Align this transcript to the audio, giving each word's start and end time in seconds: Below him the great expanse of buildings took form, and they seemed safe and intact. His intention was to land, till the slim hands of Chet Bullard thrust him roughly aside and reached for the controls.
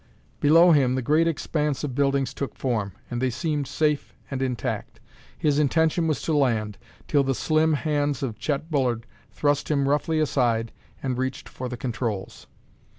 Below 0.39 0.71
him 0.71 0.95
the 0.95 1.03
great 1.03 1.27
expanse 1.27 1.83
of 1.83 1.93
buildings 1.93 2.33
took 2.33 2.55
form, 2.55 2.93
and 3.11 3.21
they 3.21 3.29
seemed 3.29 3.67
safe 3.67 4.15
and 4.31 4.41
intact. 4.41 4.99
His 5.37 5.59
intention 5.59 6.07
was 6.07 6.23
to 6.23 6.35
land, 6.35 6.79
till 7.07 7.23
the 7.23 7.35
slim 7.35 7.73
hands 7.73 8.23
of 8.23 8.39
Chet 8.39 8.71
Bullard 8.71 9.05
thrust 9.31 9.69
him 9.69 9.87
roughly 9.87 10.19
aside 10.19 10.71
and 11.03 11.19
reached 11.19 11.47
for 11.47 11.69
the 11.69 11.77
controls. 11.77 12.47